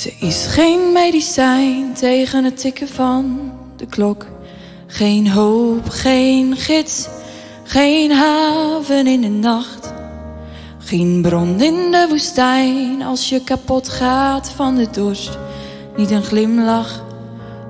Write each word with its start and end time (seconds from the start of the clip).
Ze 0.00 0.12
is 0.20 0.46
geen 0.46 0.92
medicijn 0.92 1.94
tegen 1.94 2.44
het 2.44 2.60
tikken 2.60 2.88
van 2.88 3.52
de 3.76 3.86
klok. 3.86 4.26
Geen 4.86 5.28
hoop, 5.28 5.88
geen 5.88 6.56
gids, 6.56 7.08
geen 7.64 8.12
haven 8.12 9.06
in 9.06 9.20
de 9.20 9.28
nacht. 9.28 9.92
Geen 10.78 11.22
bron 11.22 11.60
in 11.60 11.90
de 11.90 12.06
woestijn 12.08 13.02
als 13.02 13.28
je 13.28 13.44
kapot 13.44 13.88
gaat 13.88 14.50
van 14.50 14.76
de 14.76 14.90
dorst. 14.90 15.38
Niet 15.96 16.10
een 16.10 16.24
glimlach 16.24 17.04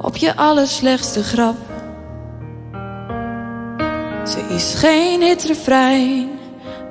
op 0.00 0.16
je 0.16 0.36
allerslechtste 0.36 1.22
grap. 1.22 1.56
Ze 4.26 4.46
is 4.54 4.74
geen 4.74 5.22
hitrefrein 5.22 6.28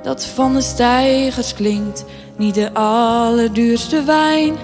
dat 0.02 0.26
van 0.26 0.54
de 0.54 0.62
stijgers 0.62 1.54
klinkt. 1.54 2.04
Niet 2.36 2.54
de 2.54 2.74
allerduurste 2.74 4.02
wijn 4.02 4.56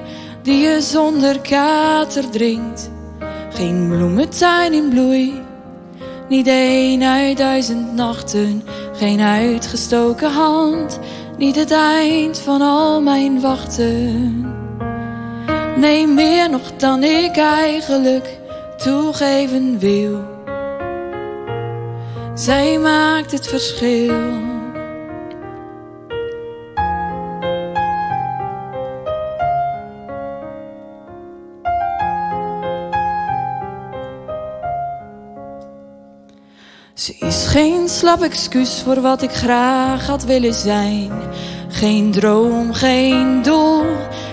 die 0.45 0.59
je 0.59 0.81
zonder 0.81 1.41
kater 1.41 2.31
drinkt. 2.31 2.91
Geen 3.51 3.89
bloementuin 3.89 4.73
in 4.73 4.89
bloei, 4.89 5.43
niet 6.29 6.47
een 6.49 7.03
uit 7.03 7.37
duizend 7.37 7.95
nachten. 7.95 8.63
Geen 8.93 9.21
uitgestoken 9.21 10.31
hand, 10.31 10.99
niet 11.39 11.57
het 11.57 11.71
eind 11.71 12.39
van 12.39 12.63
al 12.63 13.01
mijn 13.03 13.41
wachten. 13.41 14.47
Nee, 15.77 16.07
meer 16.07 16.51
nog 16.51 16.77
dan 16.77 17.03
ik 17.03 17.37
eigenlijk 17.37 18.39
toegeven 18.77 19.79
wil. 19.79 20.25
Zij 22.35 22.79
maakt 22.79 23.33
het 23.33 23.47
verschil. 23.47 24.54
Ze 36.95 37.15
is 37.19 37.47
geen 37.47 37.89
slap 37.89 38.23
excuus 38.23 38.83
voor 38.83 39.01
wat 39.01 39.23
ik 39.23 39.31
graag 39.31 40.07
had 40.07 40.25
willen 40.25 40.55
zijn. 40.55 41.11
Geen 41.69 42.11
droom, 42.11 42.73
geen 42.73 43.43
doel, 43.43 43.85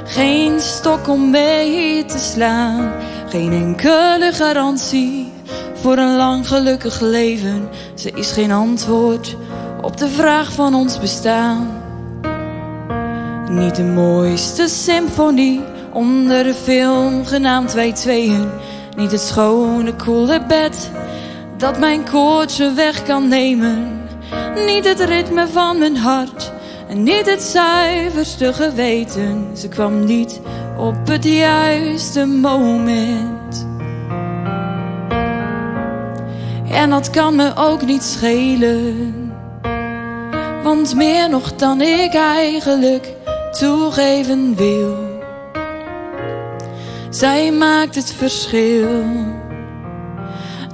geen 0.04 0.60
stok 0.60 1.08
om 1.08 1.30
mee 1.30 2.06
te 2.06 2.18
slaan. 2.18 2.92
Geen 3.30 3.52
enkele 3.52 4.30
garantie 4.34 5.32
voor 5.74 5.98
een 5.98 6.16
lang 6.16 6.48
gelukkig 6.48 7.00
leven. 7.00 7.70
Ze 7.96 8.12
is 8.12 8.32
geen 8.32 8.52
antwoord 8.52 9.36
op 9.82 9.98
de 9.98 10.10
vraag 10.10 10.52
van 10.52 10.76
ons 10.76 11.00
bestaan. 11.00 11.68
Niet 13.50 13.76
de 13.76 13.84
mooiste 13.84 14.68
symfonie 14.68 15.62
onder 15.94 16.44
de 16.44 16.54
film 16.54 17.26
genaamd 17.26 17.74
Wij 17.74 17.94
Tweeën. 17.94 18.50
Niet 18.98 19.12
het 19.12 19.22
schone, 19.22 19.96
koele 19.96 20.46
bed 20.48 20.92
dat 21.62 21.80
mijn 21.80 22.10
koortje 22.10 22.74
weg 22.74 23.04
kan 23.04 23.28
nemen. 23.28 24.02
Niet 24.66 24.86
het 24.86 25.00
ritme 25.00 25.48
van 25.48 25.78
mijn 25.78 25.98
hart 25.98 26.52
en 26.90 27.04
niet 27.04 27.30
het 27.30 27.42
zuiverste 27.42 28.54
geweten. 28.54 29.58
Ze 29.58 29.68
kwam 29.68 30.06
niet 30.06 30.42
op 30.78 30.96
het 31.08 31.24
juiste 31.24 32.26
moment. 32.26 33.68
En 36.72 36.90
dat 36.90 37.10
kan 37.10 37.36
me 37.36 37.52
ook 37.56 37.86
niet 37.86 38.04
schelen. 38.04 39.14
Want 40.64 40.96
meer 40.96 41.30
nog 41.30 41.56
dan 41.56 41.82
ik 41.82 42.14
eigenlijk 42.14 43.14
toegeven 43.52 44.56
wil. 44.56 44.98
Zij 47.10 47.52
maakt 47.52 47.96
het 47.96 48.14
verschil. 48.14 48.90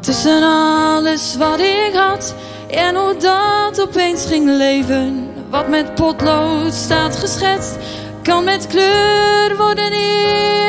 Tussen 0.08 0.44
alles 0.44 1.36
wat 1.36 1.60
ik 1.60 1.92
had 1.94 2.36
en 2.70 2.96
hoe 2.96 3.16
dat 3.18 3.82
opeens 3.82 4.26
ging 4.26 4.58
leven. 4.58 5.30
Wat 5.50 5.68
met 5.68 5.96
potlood 5.96 6.74
staat 6.74 7.16
geschetst, 7.16 7.78
kan 8.24 8.44
met 8.44 8.68
kleur 8.68 9.58
worden 9.58 9.92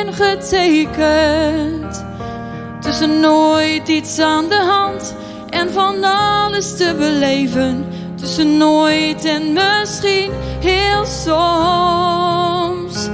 ingetekend. 0.07 2.05
Tussen 2.81 3.21
nooit 3.21 3.89
iets 3.89 4.19
aan 4.19 4.49
de 4.49 4.65
hand 4.69 5.15
en 5.51 5.73
van 5.73 6.05
alles 6.05 6.77
te 6.77 6.95
beleven. 6.99 7.87
Tussen 8.17 8.57
nooit 8.57 9.25
en 9.25 9.53
misschien 9.53 10.31
heel 10.61 11.05
soms. 11.05 13.09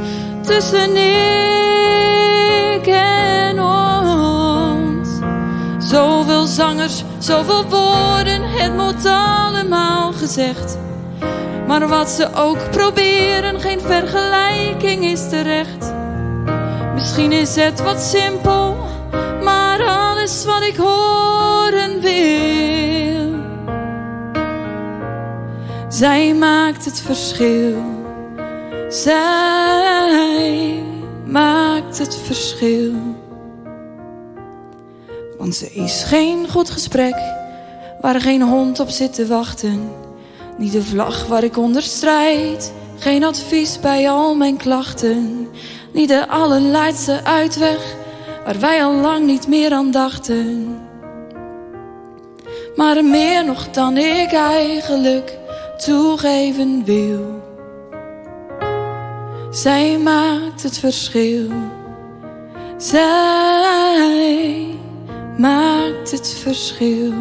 Tussen 0.47 0.97
Zangers, 6.47 7.05
zoveel 7.19 7.65
woorden, 7.65 8.43
het 8.43 8.75
moet 8.77 9.07
allemaal 9.07 10.13
gezegd. 10.13 10.79
Maar 11.67 11.89
wat 11.89 12.11
ze 12.11 12.29
ook 12.35 12.71
proberen, 12.71 13.61
geen 13.61 13.81
vergelijking 13.81 15.05
is 15.05 15.29
terecht. 15.29 15.93
Misschien 16.95 17.33
is 17.33 17.57
het 17.57 17.83
wat 17.83 18.01
simpel, 18.01 18.77
maar 19.43 19.83
alles 19.85 20.45
wat 20.45 20.63
ik 20.63 20.77
horen 20.77 22.01
wil. 22.01 23.35
Zij 25.89 26.35
maakt 26.35 26.85
het 26.85 27.01
verschil. 27.01 27.75
Zij 28.89 30.83
maakt 31.25 31.99
het 31.99 32.17
verschil. 32.17 32.93
Want 35.45 35.57
ze 35.57 35.71
is 35.73 36.03
geen 36.05 36.49
goed 36.51 36.71
gesprek 36.71 37.15
waar 38.01 38.21
geen 38.21 38.43
hond 38.43 38.81
op 38.81 38.89
zit 38.89 39.15
te 39.15 39.27
wachten. 39.27 39.91
Niet 40.59 40.73
de 40.73 40.83
vlag 40.83 41.27
waar 41.27 41.45
ik 41.45 41.57
onder 41.57 41.83
strijd. 41.83 42.73
Geen 42.99 43.25
advies 43.25 43.81
bij 43.81 44.11
al 44.11 44.35
mijn 44.35 44.57
klachten. 44.57 45.49
Niet 45.93 46.09
de 46.09 46.29
allerleidste 46.29 47.25
uitweg 47.25 47.97
waar 48.45 48.61
wij 48.61 48.85
al 48.85 48.95
lang 48.95 49.27
niet 49.27 49.49
meer 49.49 49.73
aan 49.73 49.91
dachten. 49.91 50.79
Maar 52.77 53.05
meer 53.05 53.45
nog 53.45 53.71
dan 53.71 53.97
ik 53.97 54.33
eigenlijk 54.33 55.39
toegeven 55.77 56.85
wil. 56.85 57.43
Zij 59.51 59.99
maakt 59.99 60.63
het 60.63 60.79
verschil. 60.79 61.49
Zij 62.77 64.64
maakt 65.39 66.11
het 66.11 66.29
verschil. 66.29 67.13